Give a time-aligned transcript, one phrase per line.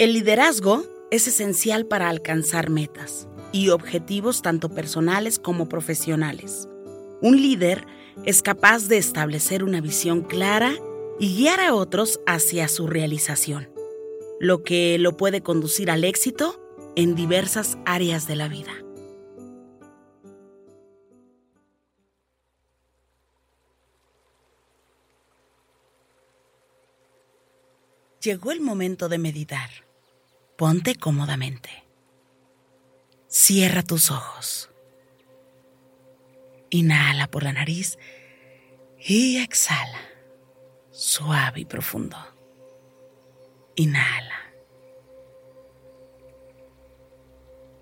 [0.00, 6.66] El liderazgo es esencial para alcanzar metas y objetivos tanto personales como profesionales.
[7.20, 7.84] Un líder
[8.24, 10.72] es capaz de establecer una visión clara
[11.18, 13.68] y guiar a otros hacia su realización,
[14.40, 16.58] lo que lo puede conducir al éxito
[16.96, 18.72] en diversas áreas de la vida.
[28.22, 29.89] Llegó el momento de meditar.
[30.60, 31.70] Ponte cómodamente.
[33.28, 34.68] Cierra tus ojos.
[36.68, 37.98] Inhala por la nariz
[38.98, 39.98] y exhala,
[40.90, 42.18] suave y profundo.
[43.74, 44.52] Inhala.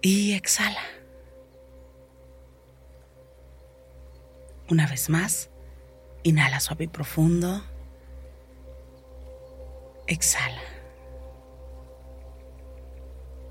[0.00, 0.84] Y exhala.
[4.68, 5.50] Una vez más,
[6.22, 7.64] inhala suave y profundo.
[10.06, 10.69] Exhala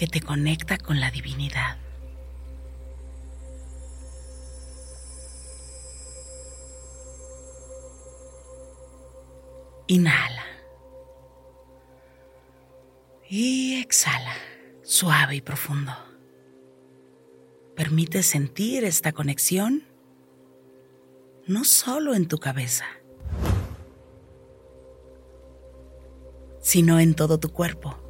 [0.00, 1.76] que te conecta con la divinidad.
[9.88, 10.46] Inhala.
[13.28, 14.34] Y exhala,
[14.82, 15.92] suave y profundo.
[17.76, 19.84] Permite sentir esta conexión
[21.46, 22.86] no solo en tu cabeza,
[26.62, 28.09] sino en todo tu cuerpo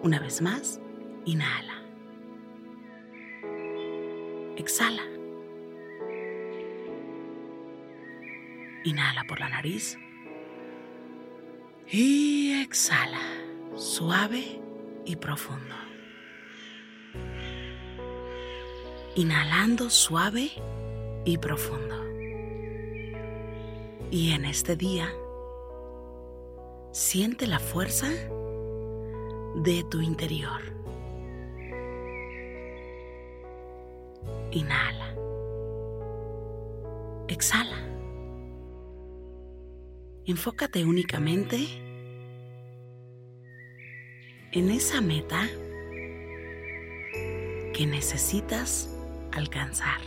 [0.00, 0.80] Una vez más,
[1.24, 1.82] inhala.
[4.56, 5.02] Exhala.
[8.84, 9.98] Inhala por la nariz.
[11.90, 13.20] Y exhala,
[13.74, 14.60] suave
[15.04, 15.74] y profundo.
[19.16, 20.50] Inhalando suave
[21.24, 21.96] y profundo.
[24.10, 25.12] Y en este día,
[26.92, 28.08] siente la fuerza
[29.56, 30.60] de tu interior.
[34.52, 35.14] Inhala.
[37.28, 37.76] Exhala.
[40.24, 41.56] Enfócate únicamente
[44.52, 45.46] en esa meta
[47.74, 48.94] que necesitas
[49.32, 50.00] alcanzar.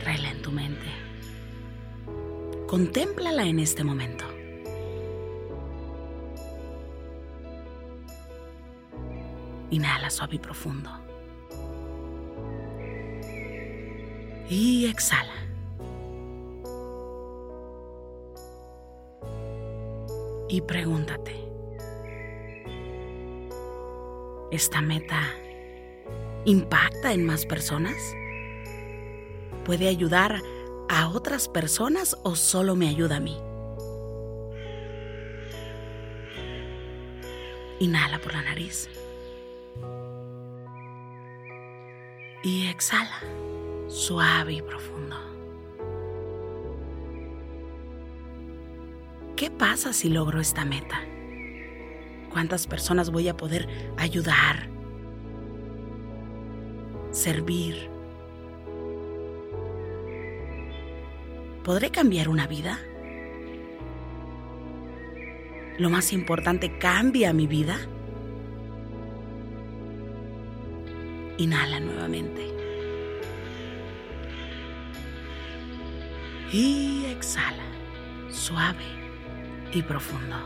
[0.00, 1.07] Tráela en tu mente.
[2.68, 4.26] Contémplala en este momento.
[9.70, 10.90] Inhala suave y profundo.
[14.50, 15.32] Y exhala.
[20.50, 21.48] Y pregúntate,
[24.50, 25.20] ¿Esta meta
[26.46, 27.96] impacta en más personas?
[29.64, 30.57] ¿Puede ayudar a
[31.06, 33.36] otras personas o solo me ayuda a mí?
[37.78, 38.88] Inhala por la nariz.
[42.42, 43.20] Y exhala,
[43.88, 45.16] suave y profundo.
[49.36, 51.00] ¿Qué pasa si logro esta meta?
[52.32, 54.68] ¿Cuántas personas voy a poder ayudar?
[57.12, 57.97] Servir.
[61.68, 62.78] ¿Podré cambiar una vida?
[65.76, 67.76] Lo más importante, ¿cambia mi vida?
[71.36, 72.40] Inhala nuevamente.
[76.54, 77.66] Y exhala,
[78.30, 78.86] suave
[79.70, 80.36] y profundo.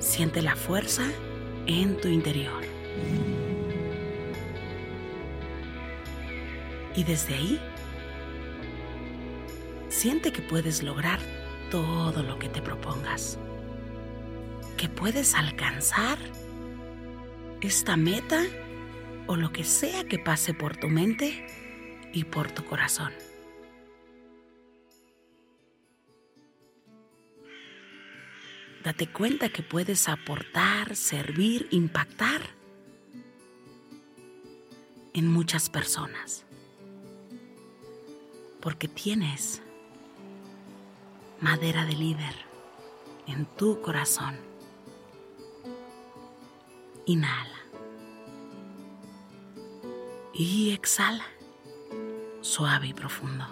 [0.00, 1.04] Siente la fuerza
[1.66, 2.62] en tu interior.
[6.94, 7.60] Y desde ahí,
[9.98, 11.18] siente que puedes lograr
[11.72, 13.36] todo lo que te propongas,
[14.76, 16.18] que puedes alcanzar
[17.60, 18.44] esta meta
[19.26, 21.44] o lo que sea que pase por tu mente
[22.12, 23.12] y por tu corazón.
[28.84, 32.40] Date cuenta que puedes aportar, servir, impactar
[35.12, 36.44] en muchas personas.
[38.60, 39.60] Porque tienes
[41.40, 42.34] madera de líder
[43.26, 44.36] en tu corazón.
[47.06, 47.58] Inhala.
[50.32, 51.24] Y exhala,
[52.40, 53.44] suave y profundo.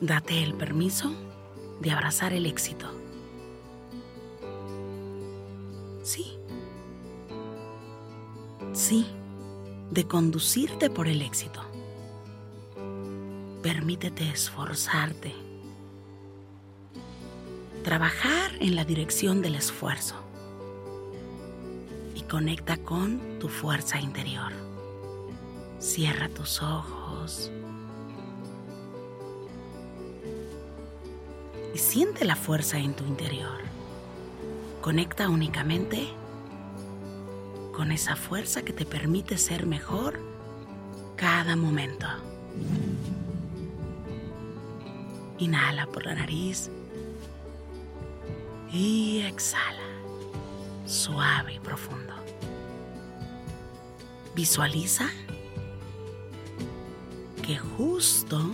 [0.00, 1.12] Date el permiso
[1.80, 2.86] de abrazar el éxito.
[6.02, 6.38] Sí.
[8.72, 9.06] Sí,
[9.90, 11.62] de conducirte por el éxito.
[13.62, 15.34] Permítete esforzarte.
[17.82, 20.14] Trabajar en la dirección del esfuerzo.
[22.14, 24.52] Y conecta con tu fuerza interior.
[25.78, 27.50] Cierra tus ojos.
[31.74, 33.60] Y siente la fuerza en tu interior.
[34.80, 36.08] Conecta únicamente
[37.76, 40.18] con esa fuerza que te permite ser mejor
[41.16, 42.06] cada momento.
[45.38, 46.70] Inhala por la nariz
[48.72, 49.88] y exhala,
[50.86, 52.14] suave y profundo.
[54.34, 55.08] Visualiza
[57.42, 58.52] que justo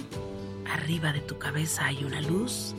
[0.70, 2.74] arriba de tu cabeza hay una luz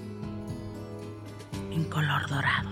[1.71, 2.69] en color dorado.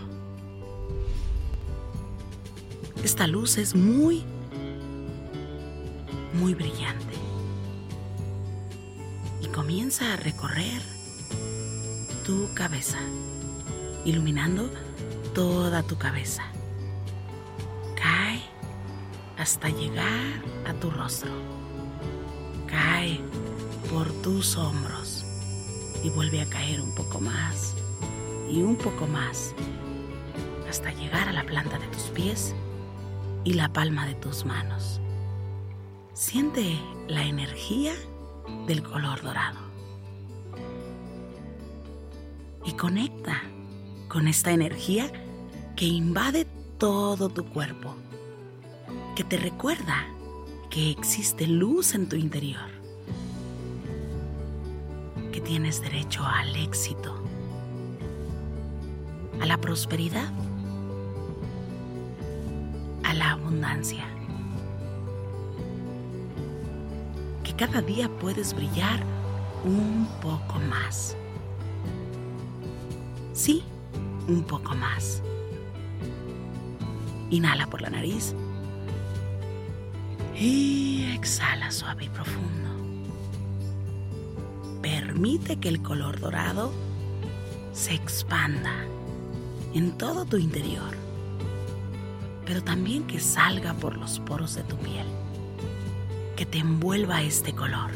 [3.03, 4.23] Esta luz es muy,
[6.33, 7.15] muy brillante
[9.41, 10.81] y comienza a recorrer
[12.25, 12.99] tu cabeza,
[14.05, 14.69] iluminando
[15.33, 16.43] toda tu cabeza.
[17.95, 18.41] Cae
[19.37, 21.31] hasta llegar a tu rostro.
[22.67, 23.19] Cae
[23.89, 25.25] por tus hombros
[26.03, 27.75] y vuelve a caer un poco más
[28.49, 29.53] y un poco más
[30.69, 32.55] hasta llegar a la planta de tus pies
[33.43, 35.01] y la palma de tus manos.
[36.13, 37.93] Siente la energía
[38.67, 39.70] del color dorado
[42.65, 43.41] y conecta
[44.07, 45.11] con esta energía
[45.75, 46.45] que invade
[46.77, 47.95] todo tu cuerpo,
[49.15, 50.05] que te recuerda
[50.69, 52.69] que existe luz en tu interior,
[55.31, 57.15] que tienes derecho al éxito,
[59.39, 60.31] a la prosperidad,
[63.03, 64.05] a la abundancia,
[67.43, 69.01] que cada día puedes brillar
[69.63, 71.15] un poco más
[73.41, 73.63] Sí,
[74.27, 75.23] un poco más.
[77.31, 78.35] Inhala por la nariz.
[80.37, 82.69] Y exhala suave y profundo.
[84.83, 86.71] Permite que el color dorado
[87.73, 88.85] se expanda
[89.73, 90.95] en todo tu interior,
[92.45, 95.07] pero también que salga por los poros de tu piel,
[96.35, 97.89] que te envuelva este color,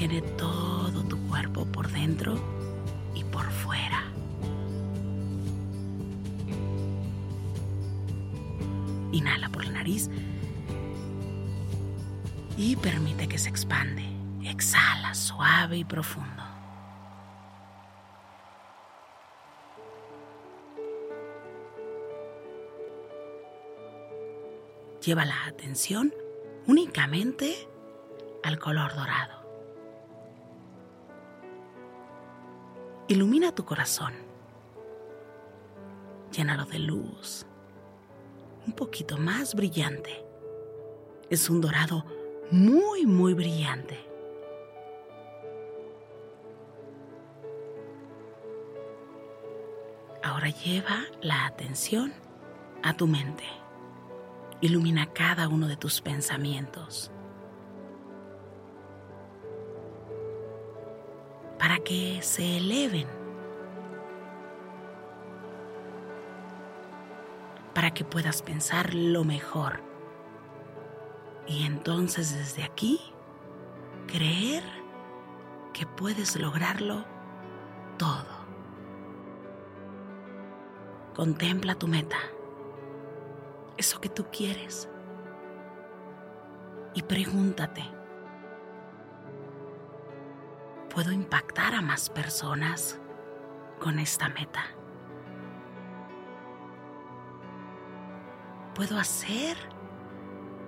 [0.00, 2.34] llene todo tu cuerpo por dentro
[3.14, 4.02] y por fuera.
[9.12, 10.08] Inhala por la nariz
[12.56, 14.02] y permite que se expande.
[14.42, 16.44] Exhala suave y profundo.
[25.04, 26.14] Lleva la atención
[26.66, 27.68] únicamente
[28.42, 29.39] al color dorado.
[33.10, 34.12] Ilumina tu corazón.
[36.30, 37.44] Llénalo de luz.
[38.64, 40.24] Un poquito más brillante.
[41.28, 42.04] Es un dorado
[42.52, 43.98] muy, muy brillante.
[50.22, 52.12] Ahora lleva la atención
[52.84, 53.42] a tu mente.
[54.60, 57.10] Ilumina cada uno de tus pensamientos.
[61.60, 63.06] Para que se eleven.
[67.74, 69.80] Para que puedas pensar lo mejor.
[71.46, 73.00] Y entonces desde aquí,
[74.06, 74.64] creer
[75.72, 77.04] que puedes lograrlo
[77.98, 78.40] todo.
[81.14, 82.18] Contempla tu meta,
[83.76, 84.88] eso que tú quieres.
[86.94, 87.84] Y pregúntate,
[90.90, 92.98] ¿puedo impactar a más personas
[93.78, 94.64] con esta meta?
[98.74, 99.56] ¿Puedo hacer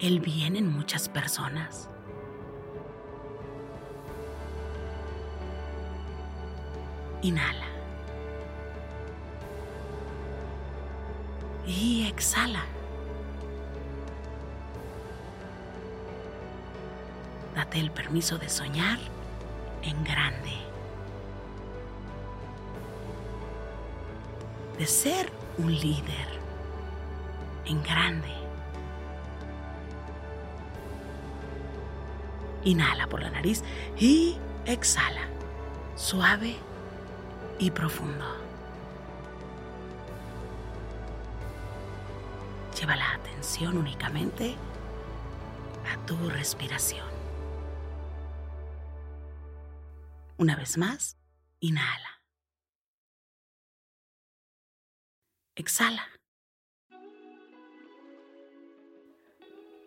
[0.00, 1.88] el bien en muchas personas?
[7.22, 7.72] Inhala.
[11.66, 12.64] y exhala.
[17.54, 18.98] Date el permiso de soñar
[19.82, 20.52] en grande.
[24.78, 26.28] De ser un líder
[27.66, 28.32] en grande.
[32.64, 33.62] Inhala por la nariz
[33.98, 34.36] y
[34.66, 35.28] exhala,
[35.96, 36.56] suave
[37.58, 38.24] y profundo.
[42.78, 44.56] Lleva la atención únicamente
[45.92, 47.11] a tu respiración.
[50.42, 51.16] Una vez más,
[51.60, 52.20] inhala.
[55.54, 56.04] Exhala.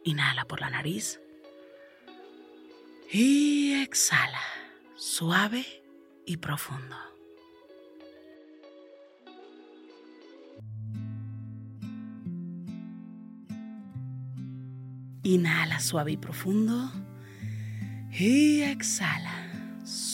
[0.06, 1.20] Inhala por la nariz.
[3.12, 4.40] Y exhala,
[4.96, 5.66] suave
[6.26, 6.96] y profundo.
[15.24, 16.94] Inhala suave y profundo.
[18.14, 19.35] Y exhala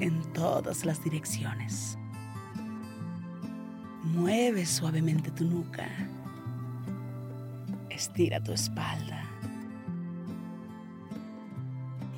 [0.00, 1.98] en todas las direcciones.
[4.02, 5.88] Mueve suavemente tu nuca.
[7.90, 9.24] Estira tu espalda.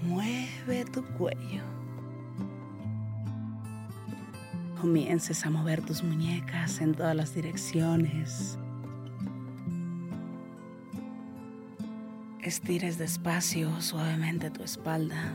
[0.02, 1.62] Mueve tu cuello.
[4.80, 8.58] Comiences a mover tus muñecas en todas las direcciones
[12.48, 15.34] Estires despacio, suavemente tu espalda.